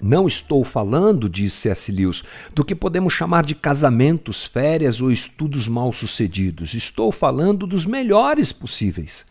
Não 0.00 0.26
estou 0.28 0.62
falando, 0.62 1.28
disse 1.28 1.56
C.S. 1.62 1.90
Lewis, 1.90 2.22
do 2.54 2.64
que 2.64 2.74
podemos 2.74 3.12
chamar 3.12 3.44
de 3.44 3.54
casamentos, 3.54 4.44
férias 4.44 5.00
ou 5.00 5.10
estudos 5.10 5.66
mal-sucedidos. 5.68 6.74
Estou 6.74 7.10
falando 7.10 7.66
dos 7.66 7.86
melhores 7.86 8.52
possíveis. 8.52 9.24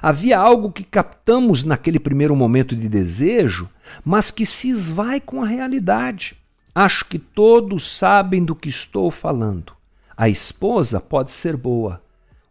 Havia 0.00 0.38
algo 0.38 0.70
que 0.70 0.84
captamos 0.84 1.64
naquele 1.64 1.98
primeiro 1.98 2.36
momento 2.36 2.76
de 2.76 2.88
desejo, 2.88 3.68
mas 4.04 4.30
que 4.30 4.46
se 4.46 4.68
esvai 4.68 5.20
com 5.20 5.42
a 5.42 5.46
realidade. 5.46 6.36
Acho 6.74 7.04
que 7.04 7.18
todos 7.18 7.96
sabem 7.96 8.44
do 8.44 8.54
que 8.54 8.68
estou 8.68 9.10
falando. 9.10 9.72
A 10.16 10.28
esposa 10.28 11.00
pode 11.00 11.30
ser 11.30 11.56
boa, 11.56 12.00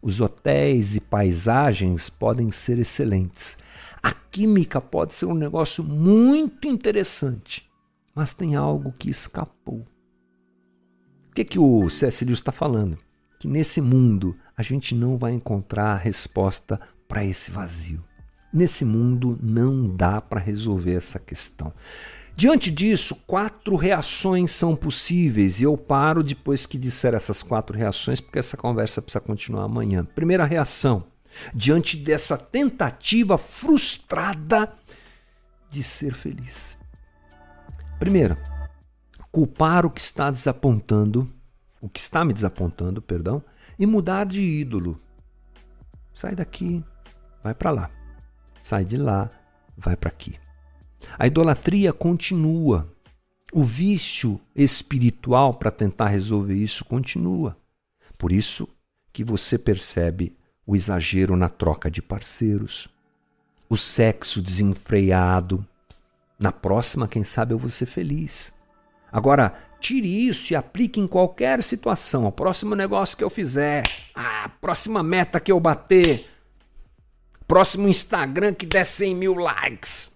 os 0.00 0.20
hotéis 0.20 0.96
e 0.96 1.00
paisagens 1.00 2.10
podem 2.10 2.50
ser 2.50 2.78
excelentes, 2.78 3.56
a 4.02 4.12
química 4.12 4.80
pode 4.80 5.12
ser 5.12 5.26
um 5.26 5.34
negócio 5.34 5.84
muito 5.84 6.66
interessante, 6.66 7.68
mas 8.14 8.34
tem 8.34 8.54
algo 8.54 8.92
que 8.98 9.08
escapou. 9.08 9.86
O 11.30 11.34
que, 11.34 11.44
que 11.44 11.58
o 11.58 11.88
C.S. 11.88 12.24
Lewis 12.24 12.40
está 12.40 12.52
falando? 12.52 12.98
Que 13.38 13.48
nesse 13.48 13.80
mundo 13.80 14.36
a 14.56 14.62
gente 14.62 14.94
não 14.94 15.16
vai 15.16 15.32
encontrar 15.32 15.92
a 15.92 15.98
resposta 15.98 16.80
para 17.08 17.24
esse 17.24 17.50
vazio. 17.50 18.04
Nesse 18.52 18.84
mundo 18.84 19.38
não 19.42 19.88
dá 19.88 20.20
para 20.20 20.40
resolver 20.40 20.94
essa 20.94 21.18
questão. 21.18 21.72
Diante 22.34 22.70
disso, 22.70 23.14
quatro 23.26 23.76
reações 23.76 24.52
são 24.52 24.74
possíveis 24.74 25.60
e 25.60 25.64
eu 25.64 25.76
paro 25.76 26.22
depois 26.22 26.66
que 26.66 26.78
disser 26.78 27.14
essas 27.14 27.42
quatro 27.42 27.76
reações, 27.76 28.20
porque 28.20 28.38
essa 28.38 28.56
conversa 28.56 29.02
precisa 29.02 29.20
continuar 29.20 29.64
amanhã. 29.64 30.04
Primeira 30.04 30.44
reação: 30.44 31.04
diante 31.54 31.96
dessa 31.96 32.36
tentativa 32.36 33.38
frustrada 33.38 34.72
de 35.70 35.82
ser 35.82 36.14
feliz. 36.14 36.78
Primeiro, 37.98 38.36
culpar 39.30 39.86
o 39.86 39.90
que 39.90 40.00
está 40.00 40.30
desapontando, 40.30 41.32
o 41.80 41.88
que 41.88 42.00
está 42.00 42.24
me 42.24 42.32
desapontando, 42.32 43.00
perdão, 43.00 43.42
e 43.78 43.86
mudar 43.86 44.26
de 44.26 44.40
ídolo. 44.40 45.00
Sai 46.12 46.34
daqui, 46.34 46.84
vai 47.42 47.54
para 47.54 47.70
lá. 47.70 47.90
Sai 48.60 48.84
de 48.84 48.96
lá, 48.96 49.30
vai 49.76 49.96
para 49.96 50.10
aqui. 50.10 50.38
A 51.18 51.26
idolatria 51.26 51.92
continua. 51.92 52.88
O 53.52 53.64
vício 53.64 54.40
espiritual 54.54 55.54
para 55.54 55.70
tentar 55.70 56.08
resolver 56.08 56.54
isso 56.54 56.84
continua. 56.84 57.56
Por 58.16 58.32
isso 58.32 58.68
que 59.12 59.22
você 59.22 59.58
percebe 59.58 60.36
o 60.66 60.76
exagero 60.76 61.36
na 61.36 61.48
troca 61.48 61.90
de 61.90 62.00
parceiros, 62.00 62.88
o 63.68 63.76
sexo 63.76 64.40
desenfreado. 64.40 65.64
Na 66.38 66.52
próxima, 66.52 67.08
quem 67.08 67.24
sabe 67.24 67.54
eu 67.54 67.58
vou 67.58 67.68
ser 67.68 67.86
feliz. 67.86 68.52
Agora, 69.10 69.54
tire 69.80 70.26
isso 70.26 70.52
e 70.52 70.56
aplique 70.56 71.00
em 71.00 71.06
qualquer 71.06 71.62
situação. 71.62 72.26
O 72.26 72.32
próximo 72.32 72.74
negócio 72.74 73.16
que 73.16 73.24
eu 73.24 73.30
fizer, 73.30 73.82
a 74.14 74.48
próxima 74.48 75.02
meta 75.02 75.40
que 75.40 75.52
eu 75.52 75.60
bater, 75.60 76.28
próximo 77.46 77.88
Instagram 77.88 78.54
que 78.54 78.64
der 78.64 78.84
100 78.84 79.14
mil 79.14 79.34
likes, 79.34 80.10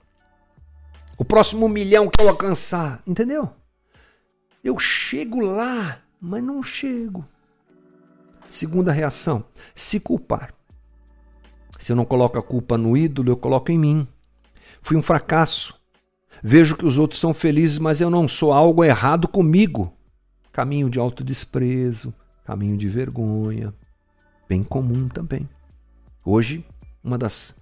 o 1.18 1.24
próximo 1.24 1.68
milhão 1.68 2.08
que 2.08 2.22
eu 2.22 2.28
alcançar, 2.28 3.02
entendeu? 3.06 3.50
Eu 4.64 4.78
chego 4.78 5.40
lá, 5.40 5.98
mas 6.20 6.42
não 6.42 6.62
chego. 6.62 7.24
Segunda 8.48 8.92
reação, 8.92 9.44
se 9.74 10.00
culpar. 10.00 10.54
Se 11.78 11.92
eu 11.92 11.96
não 11.96 12.04
coloco 12.04 12.38
a 12.38 12.42
culpa 12.42 12.78
no 12.78 12.96
ídolo, 12.96 13.30
eu 13.30 13.36
coloco 13.36 13.70
em 13.70 13.78
mim. 13.78 14.08
Fui 14.80 14.96
um 14.96 15.02
fracasso. 15.02 15.74
Vejo 16.42 16.76
que 16.76 16.86
os 16.86 16.98
outros 16.98 17.20
são 17.20 17.34
felizes, 17.34 17.78
mas 17.78 18.00
eu 18.00 18.10
não 18.10 18.28
sou 18.28 18.52
algo 18.52 18.84
errado 18.84 19.28
comigo. 19.28 19.92
Caminho 20.52 20.88
de 20.88 20.98
autodesprezo, 20.98 22.14
caminho 22.44 22.76
de 22.76 22.88
vergonha, 22.88 23.74
bem 24.48 24.62
comum 24.62 25.08
também. 25.08 25.48
Hoje, 26.24 26.64
uma 27.02 27.18
das 27.18 27.56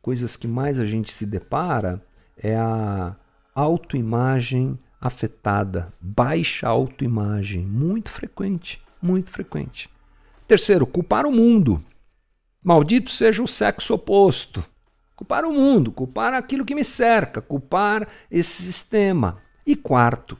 coisas 0.00 0.36
que 0.36 0.46
mais 0.46 0.80
a 0.80 0.86
gente 0.86 1.12
se 1.12 1.26
depara 1.26 2.02
é 2.36 2.56
a 2.56 3.14
autoimagem 3.54 4.78
afetada, 5.00 5.92
baixa 6.00 6.66
autoimagem, 6.66 7.64
muito 7.64 8.10
frequente, 8.10 8.80
muito 9.00 9.30
frequente. 9.30 9.90
Terceiro, 10.48 10.86
culpar 10.86 11.26
o 11.26 11.30
mundo. 11.30 11.84
Maldito 12.64 13.10
seja 13.10 13.42
o 13.42 13.46
sexo 13.46 13.92
oposto. 13.92 14.64
Culpar 15.14 15.44
o 15.44 15.52
mundo, 15.52 15.92
culpar 15.92 16.32
aquilo 16.32 16.64
que 16.64 16.74
me 16.74 16.82
cerca, 16.82 17.42
culpar 17.42 18.08
esse 18.30 18.62
sistema. 18.62 19.42
E 19.66 19.76
quarto, 19.76 20.38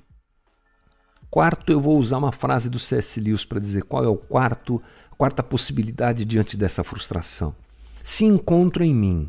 quarto 1.31 1.71
eu 1.71 1.81
vou 1.81 1.99
usar 1.99 2.16
uma 2.16 2.33
frase 2.33 2.71
do 2.71 2.79
C.S. 2.79 3.21
Lewis 3.21 3.44
para 3.44 3.61
dizer 3.61 3.83
qual 3.83 4.03
é 4.03 4.09
o 4.09 4.16
quarto, 4.16 4.81
a 5.11 5.14
quarta 5.14 5.42
possibilidade 5.42 6.25
diante 6.25 6.57
dessa 6.57 6.83
frustração. 6.83 7.55
Se 8.03 8.25
encontro 8.25 8.83
em 8.83 8.94
mim 8.94 9.29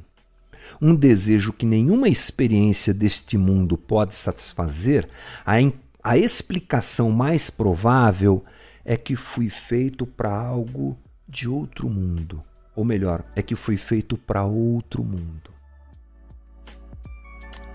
um 0.82 0.96
desejo 0.96 1.52
que 1.52 1.66
nenhuma 1.66 2.08
experiência 2.08 2.94
deste 2.94 3.38
mundo 3.38 3.76
pode 3.76 4.14
satisfazer, 4.14 5.10
a, 5.46 5.56
a 6.02 6.18
explicação 6.18 7.12
mais 7.12 7.50
provável 7.50 8.46
é 8.90 8.98
que 8.98 9.16
fui 9.16 9.52
feito 9.52 10.04
para 10.04 10.36
algo 10.36 10.98
de 11.28 11.48
outro 11.48 11.88
mundo. 11.88 12.44
Ou 12.76 12.84
melhor, 12.84 13.24
é 13.36 13.42
que 13.44 13.56
fui 13.56 13.78
feito 13.78 14.18
para 14.18 14.44
outro 14.44 15.04
mundo. 15.04 15.54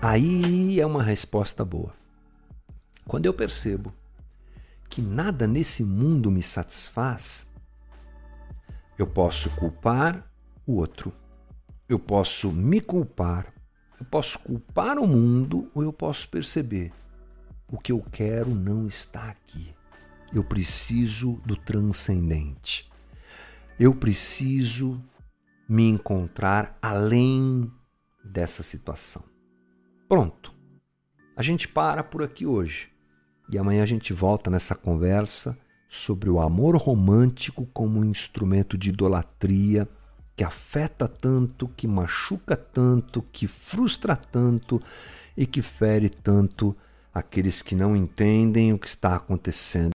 Aí 0.01 0.77
é 0.77 0.85
uma 0.85 1.01
resposta 1.01 1.63
boa. 1.63 1.93
Quando 3.07 3.27
eu 3.27 3.33
percebo 3.33 3.93
que 4.89 5.01
nada 5.01 5.47
nesse 5.47 5.85
mundo 5.85 6.29
me 6.29 6.43
satisfaz, 6.43 7.47
eu 8.99 9.07
posso 9.07 9.49
culpar 9.51 10.29
o 10.67 10.73
outro. 10.73 11.13
Eu 11.87 11.97
posso 11.97 12.51
me 12.51 12.81
culpar, 12.81 13.53
eu 13.97 14.05
posso 14.05 14.37
culpar 14.39 14.99
o 14.99 15.07
mundo 15.07 15.71
ou 15.73 15.81
eu 15.81 15.93
posso 15.93 16.27
perceber 16.27 16.91
o 17.71 17.77
que 17.77 17.93
eu 17.93 18.03
quero 18.11 18.53
não 18.53 18.85
está 18.85 19.29
aqui. 19.29 19.74
Eu 20.33 20.43
preciso 20.43 21.41
do 21.45 21.55
transcendente. 21.55 22.89
Eu 23.79 23.93
preciso 23.93 25.01
me 25.67 25.87
encontrar 25.87 26.77
além 26.81 27.71
dessa 28.23 28.63
situação. 28.63 29.23
Pronto. 30.07 30.53
A 31.35 31.41
gente 31.41 31.67
para 31.67 32.03
por 32.03 32.23
aqui 32.23 32.45
hoje. 32.45 32.89
E 33.51 33.57
amanhã 33.57 33.83
a 33.83 33.85
gente 33.85 34.13
volta 34.13 34.49
nessa 34.49 34.73
conversa 34.73 35.57
sobre 35.87 36.29
o 36.29 36.39
amor 36.39 36.75
romântico 36.77 37.65
como 37.67 37.99
um 37.99 38.05
instrumento 38.05 38.77
de 38.77 38.89
idolatria 38.89 39.87
que 40.35 40.43
afeta 40.43 41.07
tanto, 41.07 41.67
que 41.69 41.87
machuca 41.87 42.57
tanto, 42.57 43.21
que 43.31 43.47
frustra 43.47 44.15
tanto 44.17 44.81
e 45.37 45.45
que 45.45 45.61
fere 45.61 46.09
tanto 46.09 46.75
aqueles 47.13 47.61
que 47.61 47.75
não 47.75 47.95
entendem 47.95 48.73
o 48.73 48.79
que 48.79 48.87
está 48.87 49.15
acontecendo 49.15 49.94